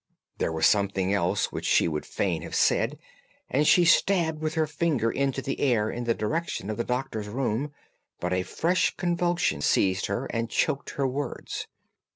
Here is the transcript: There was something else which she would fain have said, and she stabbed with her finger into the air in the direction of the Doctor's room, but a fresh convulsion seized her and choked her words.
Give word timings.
There 0.39 0.51
was 0.51 0.65
something 0.65 1.13
else 1.13 1.51
which 1.51 1.63
she 1.67 1.87
would 1.87 2.07
fain 2.07 2.41
have 2.41 2.55
said, 2.55 2.97
and 3.51 3.67
she 3.67 3.85
stabbed 3.85 4.41
with 4.41 4.55
her 4.55 4.65
finger 4.65 5.11
into 5.11 5.43
the 5.43 5.59
air 5.59 5.91
in 5.91 6.05
the 6.05 6.15
direction 6.15 6.71
of 6.71 6.77
the 6.77 6.83
Doctor's 6.83 7.27
room, 7.27 7.71
but 8.19 8.33
a 8.33 8.41
fresh 8.41 8.95
convulsion 8.97 9.61
seized 9.61 10.07
her 10.07 10.25
and 10.31 10.49
choked 10.49 10.89
her 10.95 11.07
words. 11.07 11.67